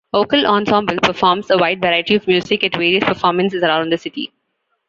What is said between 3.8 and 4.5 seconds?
the city.